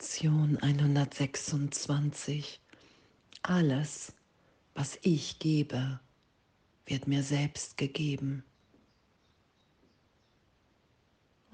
Lektion 0.00 0.56
126. 0.62 2.58
Alles, 3.42 4.14
was 4.72 4.98
ich 5.02 5.38
gebe, 5.38 6.00
wird 6.86 7.06
mir 7.06 7.22
selbst 7.22 7.76
gegeben. 7.76 8.42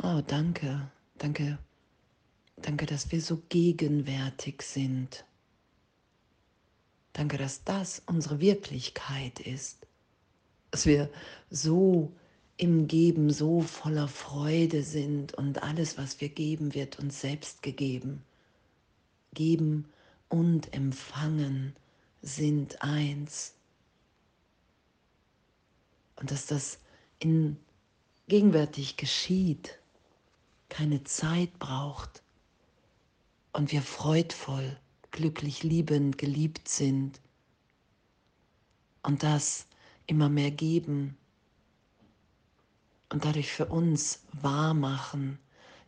Oh, 0.00 0.22
danke, 0.24 0.88
danke, 1.18 1.58
danke, 2.54 2.86
dass 2.86 3.10
wir 3.10 3.20
so 3.20 3.42
gegenwärtig 3.48 4.62
sind. 4.62 5.24
Danke, 7.14 7.38
dass 7.38 7.64
das 7.64 8.00
unsere 8.06 8.38
Wirklichkeit 8.38 9.40
ist. 9.40 9.88
Dass 10.70 10.86
wir 10.86 11.10
so 11.50 12.12
im 12.58 12.86
Geben 12.86 13.30
so 13.30 13.62
voller 13.62 14.06
Freude 14.06 14.84
sind 14.84 15.34
und 15.34 15.64
alles, 15.64 15.98
was 15.98 16.20
wir 16.20 16.28
geben, 16.28 16.74
wird 16.74 17.00
uns 17.00 17.20
selbst 17.20 17.64
gegeben. 17.64 18.22
Geben 19.36 19.86
und 20.28 20.72
empfangen 20.74 21.76
sind 22.22 22.82
eins. 22.82 23.54
Und 26.16 26.30
dass 26.30 26.46
das 26.46 26.78
in 27.20 27.56
gegenwärtig 28.26 28.96
geschieht, 28.96 29.78
keine 30.68 31.04
Zeit 31.04 31.58
braucht 31.60 32.22
und 33.52 33.70
wir 33.70 33.82
freudvoll, 33.82 34.76
glücklich 35.12 35.62
liebend, 35.62 36.18
geliebt 36.18 36.68
sind 36.68 37.20
und 39.02 39.22
das 39.22 39.66
immer 40.06 40.28
mehr 40.28 40.50
geben 40.50 41.16
und 43.10 43.24
dadurch 43.24 43.52
für 43.52 43.66
uns 43.66 44.24
wahr 44.32 44.74
machen, 44.74 45.38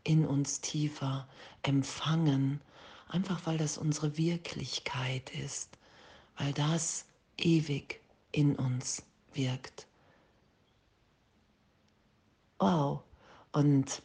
in 0.04 0.24
uns 0.24 0.60
tiefer 0.60 1.26
empfangen, 1.62 2.60
einfach 3.08 3.46
weil 3.46 3.58
das 3.58 3.78
unsere 3.78 4.16
Wirklichkeit 4.16 5.30
ist, 5.30 5.78
weil 6.36 6.52
das 6.52 7.06
ewig 7.36 8.00
in 8.32 8.56
uns 8.56 9.02
wirkt. 9.34 9.86
Wow, 12.58 13.02
und 13.52 14.02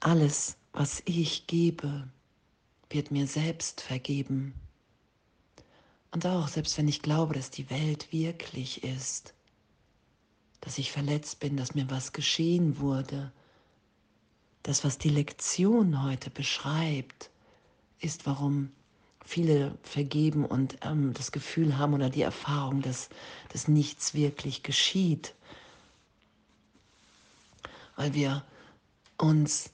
alles, 0.00 0.56
was 0.72 1.02
ich 1.04 1.46
gebe, 1.46 2.08
wird 2.90 3.10
mir 3.10 3.26
selbst 3.26 3.80
vergeben. 3.80 4.54
Und 6.10 6.26
auch 6.26 6.48
selbst 6.48 6.76
wenn 6.76 6.88
ich 6.88 7.02
glaube, 7.02 7.34
dass 7.34 7.50
die 7.50 7.70
Welt 7.70 8.12
wirklich 8.12 8.82
ist, 8.82 9.34
dass 10.60 10.78
ich 10.78 10.92
verletzt 10.92 11.40
bin, 11.40 11.56
dass 11.56 11.74
mir 11.74 11.88
was 11.90 12.12
geschehen 12.12 12.78
wurde. 12.78 13.32
Das, 14.62 14.84
was 14.84 14.98
die 14.98 15.08
Lektion 15.08 16.02
heute 16.02 16.30
beschreibt, 16.30 17.30
ist, 18.00 18.26
warum 18.26 18.72
viele 19.24 19.78
vergeben 19.82 20.44
und 20.44 20.78
ähm, 20.82 21.12
das 21.12 21.32
Gefühl 21.32 21.78
haben 21.78 21.94
oder 21.94 22.10
die 22.10 22.22
Erfahrung, 22.22 22.82
dass, 22.82 23.08
dass 23.50 23.68
nichts 23.68 24.14
wirklich 24.14 24.62
geschieht. 24.62 25.34
Weil 27.96 28.14
wir 28.14 28.44
uns 29.18 29.70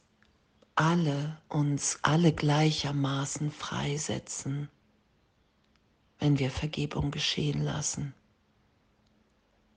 alle, 0.74 1.38
uns 1.48 1.98
alle 2.02 2.32
gleichermaßen 2.32 3.50
freisetzen, 3.50 4.68
wenn 6.18 6.38
wir 6.38 6.50
Vergebung 6.50 7.10
geschehen 7.10 7.62
lassen. 7.62 8.14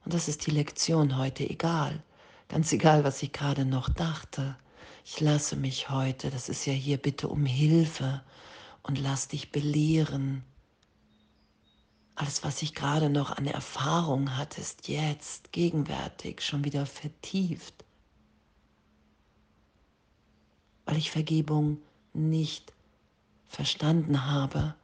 Und 0.03 0.13
das 0.13 0.27
ist 0.27 0.45
die 0.45 0.51
Lektion 0.51 1.17
heute, 1.17 1.49
egal. 1.49 2.03
Ganz 2.47 2.71
egal, 2.73 3.03
was 3.03 3.21
ich 3.21 3.31
gerade 3.31 3.63
noch 3.63 3.89
dachte. 3.89 4.57
Ich 5.05 5.19
lasse 5.19 5.55
mich 5.55 5.89
heute, 5.89 6.29
das 6.29 6.49
ist 6.49 6.65
ja 6.65 6.73
hier 6.73 6.97
bitte 6.97 7.27
um 7.27 7.45
Hilfe 7.45 8.23
und 8.83 8.99
lass 8.99 9.27
dich 9.27 9.51
belehren. 9.51 10.43
Alles, 12.15 12.43
was 12.43 12.61
ich 12.61 12.75
gerade 12.75 13.09
noch 13.09 13.31
an 13.31 13.45
Erfahrung 13.45 14.35
hatte, 14.37 14.61
ist 14.61 14.87
jetzt, 14.87 15.51
gegenwärtig, 15.51 16.41
schon 16.41 16.63
wieder 16.63 16.85
vertieft. 16.85 17.85
Weil 20.85 20.97
ich 20.97 21.11
Vergebung 21.11 21.77
nicht 22.13 22.73
verstanden 23.47 24.25
habe 24.25 24.75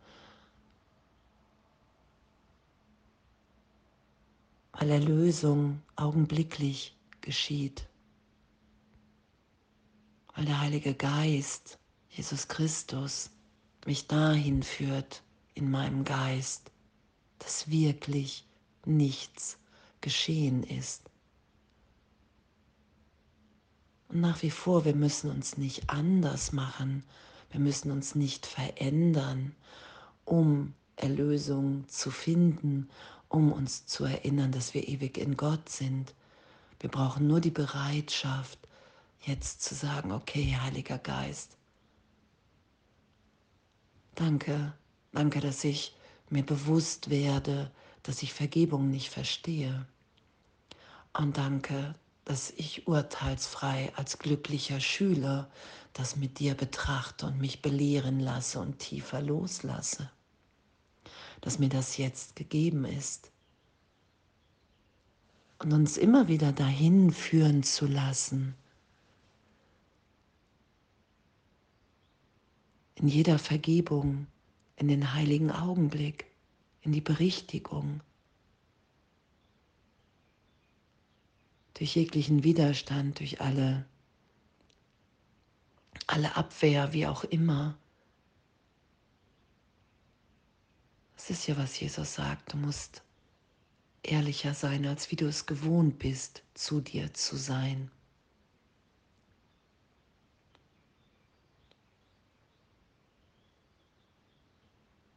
weil 4.78 4.90
Erlösung 4.90 5.82
augenblicklich 5.96 6.96
geschieht, 7.22 7.88
weil 10.46 10.52
der 10.52 10.62
Heilige 10.62 10.94
Geist, 10.94 11.80
Jesus 12.12 12.48
Christus, 12.48 13.32
mich 13.88 14.06
dahin 14.06 14.62
führt 14.62 15.24
in 15.56 15.72
meinem 15.72 16.04
Geist, 16.04 16.70
dass 17.40 17.72
wirklich 17.72 18.46
nichts 18.86 19.58
geschehen 20.02 20.62
ist. 20.62 21.10
Und 24.10 24.22
nach 24.22 24.44
wie 24.44 24.52
vor, 24.52 24.86
wir 24.86 24.94
müssen 24.94 25.32
uns 25.32 25.58
nicht 25.58 25.90
anders 25.90 26.52
machen, 26.52 27.04
wir 27.50 27.60
müssen 27.60 27.90
uns 27.90 28.14
nicht 28.14 28.46
verändern, 28.46 29.56
um 30.26 30.76
Erlösung 30.96 31.88
zu 31.88 32.12
finden 32.12 32.88
um 33.30 33.52
uns 33.52 33.88
zu 33.88 34.06
erinnern, 34.06 34.52
dass 34.52 34.76
wir 34.76 34.88
ewig 34.88 35.18
in 35.18 35.36
Gott 35.36 35.70
sind. 35.70 36.14
Wir 36.80 36.92
brauchen 36.92 37.26
nur 37.26 37.42
die 37.42 37.50
Bereitschaft, 37.50 38.60
jetzt 39.26 39.64
zu 39.64 39.76
sagen, 39.76 40.12
okay, 40.12 40.58
Heiliger 40.62 40.98
Geist, 40.98 41.58
danke, 44.16 44.74
danke, 45.12 45.40
dass 45.40 45.64
ich 45.64 45.96
mir 46.30 46.46
bewusst 46.46 47.10
werde, 47.10 47.72
dass 48.04 48.24
ich 48.24 48.34
Vergebung 48.34 48.90
nicht 48.90 49.10
verstehe. 49.10 49.88
Und 51.14 51.38
danke, 51.38 51.96
dass 52.26 52.52
ich 52.52 52.88
urteilsfrei 52.88 53.92
als 53.96 54.20
glücklicher 54.20 54.80
Schüler 54.80 55.50
das 55.94 56.16
mit 56.16 56.40
dir 56.40 56.56
betrachte 56.56 57.26
und 57.26 57.40
mich 57.40 57.62
belehren 57.62 58.20
lasse 58.20 58.60
und 58.60 58.80
tiefer 58.80 59.22
loslasse 59.22 60.10
dass 61.46 61.60
mir 61.60 61.70
das 61.70 61.98
jetzt 61.98 62.36
gegeben 62.36 62.86
ist. 62.86 63.32
Und 65.60 65.74
uns 65.74 65.96
immer 65.96 66.28
wieder 66.28 66.52
dahin 66.52 67.12
führen 67.12 67.62
zu 67.62 67.86
lassen. 67.86 68.56
In 72.96 73.08
jeder 73.08 73.40
Vergebung, 73.40 74.28
in 74.78 74.88
den 74.88 75.14
heiligen 75.14 75.52
Augenblick, 75.52 76.26
in 76.82 76.92
die 76.92 77.02
Berichtigung. 77.02 78.02
Durch 81.74 81.96
jeglichen 81.96 82.44
Widerstand, 82.44 83.20
durch 83.20 83.42
alle, 83.42 83.86
alle 86.08 86.36
Abwehr, 86.38 86.94
wie 86.94 87.06
auch 87.06 87.26
immer. 87.26 87.78
Das 91.16 91.30
ist 91.30 91.48
ja, 91.48 91.58
was 91.58 91.80
Jesus 91.80 92.14
sagt. 92.14 92.54
Du 92.54 92.58
musst 92.58 93.04
ehrlicher 94.04 94.54
sein, 94.54 94.86
als 94.86 95.12
wie 95.12 95.16
du 95.16 95.28
es 95.28 95.46
gewohnt 95.46 96.00
bist, 96.00 96.44
zu 96.54 96.80
dir 96.80 97.14
zu 97.14 97.36
sein. 97.36 97.92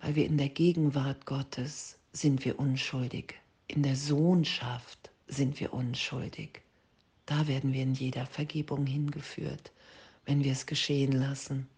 Weil 0.08 0.14
wir 0.14 0.24
in 0.24 0.38
der 0.38 0.48
Gegenwart 0.48 1.26
Gottes 1.26 1.98
sind 2.14 2.42
wir 2.46 2.58
unschuldig. 2.58 3.34
In 3.66 3.82
der 3.82 3.94
Sohnschaft 3.94 5.10
sind 5.26 5.60
wir 5.60 5.74
unschuldig. 5.74 6.62
Da 7.26 7.46
werden 7.46 7.74
wir 7.74 7.82
in 7.82 7.92
jeder 7.92 8.24
Vergebung 8.24 8.86
hingeführt, 8.86 9.70
wenn 10.24 10.42
wir 10.42 10.52
es 10.52 10.64
geschehen 10.64 11.12
lassen. 11.12 11.68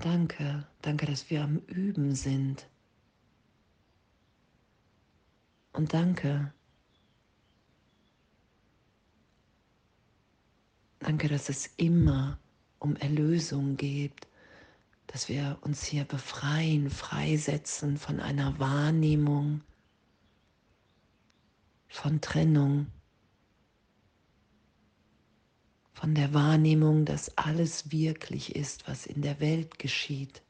Danke, 0.00 0.64
danke, 0.82 1.06
dass 1.06 1.28
wir 1.28 1.42
am 1.42 1.56
Üben 1.66 2.14
sind. 2.14 2.68
Und 5.72 5.92
danke, 5.92 6.52
danke, 11.00 11.26
dass 11.26 11.48
es 11.48 11.66
immer 11.78 12.38
um 12.78 12.96
Erlösung 12.96 13.76
geht, 13.76 14.28
dass 15.06 15.28
wir 15.28 15.58
uns 15.62 15.84
hier 15.84 16.04
befreien, 16.04 16.90
freisetzen 16.90 17.96
von 17.96 18.20
einer 18.20 18.58
Wahrnehmung 18.58 19.62
von 21.88 22.20
Trennung 22.20 22.86
von 25.98 26.14
der 26.14 26.32
Wahrnehmung, 26.32 27.04
dass 27.04 27.36
alles 27.36 27.90
wirklich 27.90 28.54
ist, 28.54 28.86
was 28.86 29.04
in 29.04 29.20
der 29.20 29.40
Welt 29.40 29.80
geschieht. 29.80 30.42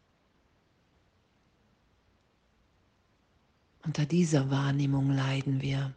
Unter 3.83 4.05
dieser 4.05 4.51
Wahrnehmung 4.51 5.11
leiden 5.11 5.63
wir. 5.63 5.95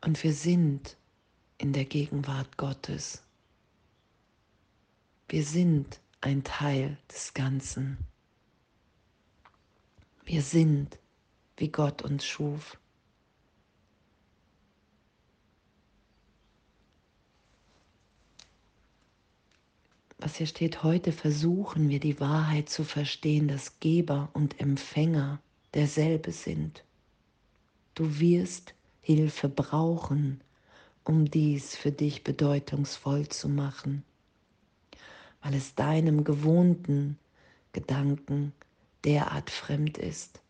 Und 0.00 0.22
wir 0.22 0.32
sind 0.32 0.96
in 1.58 1.72
der 1.72 1.84
Gegenwart 1.84 2.56
Gottes. 2.56 3.22
Wir 5.28 5.44
sind 5.44 6.00
ein 6.20 6.44
Teil 6.44 6.96
des 7.10 7.34
Ganzen. 7.34 7.98
Wir 10.24 10.42
sind, 10.42 10.98
wie 11.56 11.68
Gott 11.68 12.02
uns 12.02 12.24
schuf. 12.24 12.78
Was 20.18 20.36
hier 20.36 20.46
steht, 20.46 20.82
heute 20.82 21.12
versuchen 21.12 21.90
wir 21.90 22.00
die 22.00 22.18
Wahrheit 22.18 22.70
zu 22.70 22.82
verstehen, 22.82 23.46
dass 23.46 23.78
Geber 23.80 24.30
und 24.32 24.58
Empfänger 24.58 25.38
derselbe 25.74 26.32
sind. 26.32 26.82
Du 27.94 28.18
wirst 28.18 28.72
Hilfe 29.02 29.50
brauchen, 29.50 30.40
um 31.04 31.30
dies 31.30 31.76
für 31.76 31.92
dich 31.92 32.24
bedeutungsvoll 32.24 33.28
zu 33.28 33.48
machen, 33.48 34.04
weil 35.42 35.54
es 35.54 35.74
deinem 35.74 36.24
gewohnten 36.24 37.18
Gedanken 37.72 38.52
derart 39.04 39.50
fremd 39.50 39.98
ist. 39.98 40.40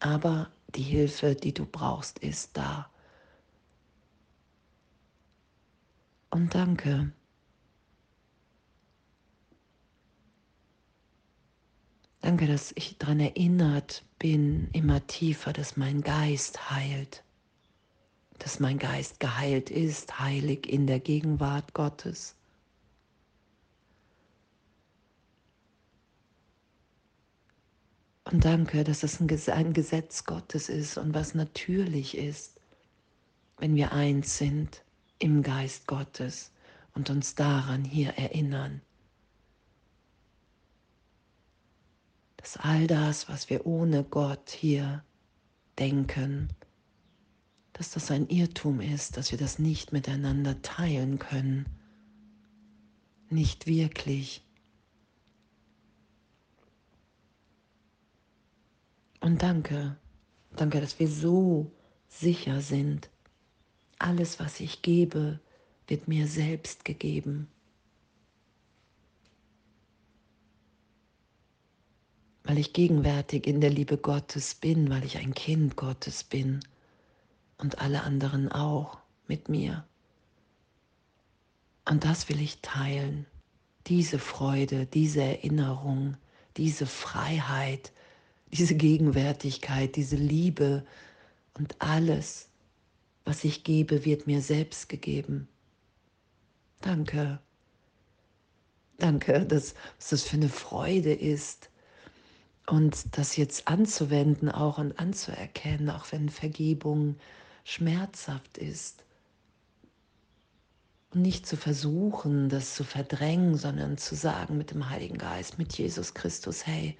Aber 0.00 0.50
die 0.74 0.82
Hilfe, 0.82 1.36
die 1.36 1.54
du 1.54 1.64
brauchst, 1.64 2.18
ist 2.18 2.56
da. 2.56 2.90
Und 6.30 6.54
danke. 6.54 7.12
Danke, 12.20 12.46
dass 12.46 12.72
ich 12.76 12.98
daran 12.98 13.20
erinnert 13.20 14.04
bin, 14.18 14.68
immer 14.72 15.06
tiefer, 15.06 15.52
dass 15.52 15.76
mein 15.76 16.02
Geist 16.02 16.70
heilt, 16.70 17.22
dass 18.42 18.60
mein 18.60 18.78
Geist 18.78 19.20
geheilt 19.20 19.70
ist, 19.70 20.18
heilig 20.18 20.68
in 20.68 20.86
der 20.86 21.00
Gegenwart 21.00 21.74
Gottes. 21.74 22.34
Und 28.24 28.44
danke, 28.44 28.84
dass 28.84 29.02
es 29.02 29.20
ein 29.20 29.28
Gesetz 29.72 30.24
Gottes 30.24 30.68
ist 30.68 30.96
und 30.96 31.14
was 31.14 31.34
natürlich 31.34 32.16
ist, 32.16 32.58
wenn 33.58 33.76
wir 33.76 33.92
eins 33.92 34.38
sind 34.38 34.82
im 35.18 35.42
Geist 35.42 35.86
Gottes 35.86 36.50
und 36.94 37.10
uns 37.10 37.34
daran 37.34 37.84
hier 37.84 38.10
erinnern. 38.14 38.80
dass 42.42 42.56
all 42.56 42.88
das, 42.88 43.28
was 43.28 43.48
wir 43.50 43.66
ohne 43.66 44.02
Gott 44.02 44.50
hier 44.50 45.04
denken, 45.78 46.48
dass 47.72 47.90
das 47.90 48.10
ein 48.10 48.28
Irrtum 48.28 48.80
ist, 48.80 49.16
dass 49.16 49.30
wir 49.30 49.38
das 49.38 49.58
nicht 49.58 49.92
miteinander 49.92 50.60
teilen 50.62 51.18
können. 51.18 51.66
Nicht 53.30 53.66
wirklich. 53.66 54.42
Und 59.20 59.42
danke, 59.42 59.96
danke, 60.56 60.80
dass 60.80 60.98
wir 60.98 61.08
so 61.08 61.70
sicher 62.08 62.60
sind. 62.60 63.08
Alles, 63.98 64.38
was 64.38 64.60
ich 64.60 64.82
gebe, 64.82 65.40
wird 65.86 66.08
mir 66.08 66.26
selbst 66.26 66.84
gegeben. 66.84 67.48
weil 72.44 72.58
ich 72.58 72.72
gegenwärtig 72.72 73.46
in 73.46 73.60
der 73.60 73.70
Liebe 73.70 73.96
Gottes 73.96 74.56
bin, 74.56 74.90
weil 74.90 75.04
ich 75.04 75.16
ein 75.16 75.32
Kind 75.32 75.76
Gottes 75.76 76.24
bin 76.24 76.60
und 77.62 77.78
alle 77.78 78.02
anderen 78.02 78.50
auch 78.50 78.98
mit 79.28 79.48
mir. 79.48 79.84
Und 81.88 82.04
das 82.04 82.28
will 82.28 82.40
ich 82.40 82.60
teilen, 82.60 83.26
diese 83.86 84.18
Freude, 84.18 84.86
diese 84.86 85.22
Erinnerung, 85.22 86.16
diese 86.56 86.86
Freiheit, 86.86 87.92
diese 88.52 88.74
Gegenwärtigkeit, 88.74 89.96
diese 89.96 90.16
Liebe 90.16 90.84
und 91.54 91.80
alles, 91.80 92.48
was 93.24 93.44
ich 93.44 93.64
gebe, 93.64 94.04
wird 94.04 94.26
mir 94.26 94.42
selbst 94.42 94.88
gegeben. 94.88 95.48
Danke. 96.80 97.40
Danke, 98.98 99.46
dass, 99.46 99.74
dass 99.98 100.08
das 100.10 100.22
für 100.24 100.36
eine 100.36 100.48
Freude 100.48 101.12
ist, 101.12 101.70
und 102.66 103.18
das 103.18 103.36
jetzt 103.36 103.66
anzuwenden 103.66 104.48
auch 104.48 104.78
und 104.78 104.98
anzuerkennen, 104.98 105.90
auch 105.90 106.06
wenn 106.12 106.28
Vergebung 106.28 107.16
schmerzhaft 107.64 108.58
ist. 108.58 109.04
Und 111.10 111.22
nicht 111.22 111.46
zu 111.46 111.56
versuchen, 111.56 112.48
das 112.48 112.74
zu 112.74 112.84
verdrängen, 112.84 113.56
sondern 113.56 113.98
zu 113.98 114.14
sagen 114.14 114.56
mit 114.56 114.70
dem 114.70 114.88
Heiligen 114.88 115.18
Geist, 115.18 115.58
mit 115.58 115.76
Jesus 115.76 116.14
Christus, 116.14 116.66
hey, 116.66 116.96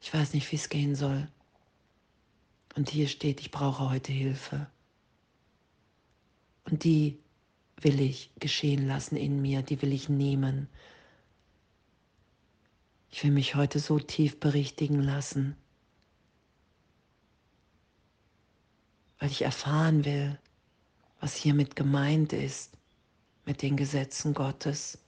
ich 0.00 0.12
weiß 0.12 0.34
nicht, 0.34 0.50
wie 0.52 0.56
es 0.56 0.68
gehen 0.68 0.94
soll. 0.94 1.26
Und 2.76 2.90
hier 2.90 3.08
steht, 3.08 3.40
ich 3.40 3.50
brauche 3.50 3.88
heute 3.88 4.12
Hilfe. 4.12 4.66
Und 6.64 6.84
die 6.84 7.18
will 7.80 8.00
ich 8.00 8.30
geschehen 8.38 8.86
lassen 8.86 9.16
in 9.16 9.40
mir, 9.40 9.62
die 9.62 9.80
will 9.80 9.92
ich 9.92 10.08
nehmen. 10.08 10.68
Ich 13.10 13.22
will 13.24 13.30
mich 13.30 13.54
heute 13.54 13.78
so 13.78 13.98
tief 13.98 14.40
berichtigen 14.40 15.00
lassen, 15.00 15.56
weil 19.18 19.30
ich 19.30 19.42
erfahren 19.42 20.04
will, 20.04 20.38
was 21.20 21.34
hiermit 21.34 21.76
gemeint 21.76 22.32
ist, 22.32 22.72
mit 23.46 23.62
den 23.62 23.76
Gesetzen 23.76 24.34
Gottes. 24.34 24.98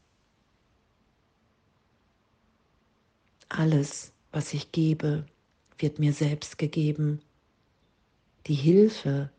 Alles, 3.49 4.13
was 4.33 4.53
ich 4.53 4.73
gebe, 4.73 5.27
wird 5.79 5.99
mir 5.99 6.13
selbst 6.13 6.59
gegeben. 6.59 7.21
Die 8.47 8.55
Hilfe, 8.55 9.31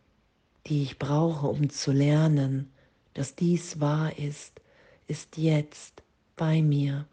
die 0.67 0.83
ich 0.83 0.99
brauche, 0.99 1.47
um 1.47 1.69
zu 1.69 1.91
lernen, 1.91 2.71
dass 3.13 3.35
dies 3.35 3.79
wahr 3.79 4.17
ist, 4.17 4.61
ist 5.07 5.37
jetzt 5.37 6.03
bei 6.35 6.61
mir 6.61 7.07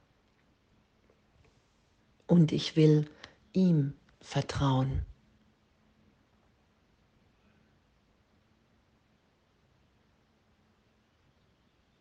und 2.27 2.53
ich 2.53 2.77
will 2.77 3.09
ihm 3.53 3.95
vertrauen. 4.21 5.07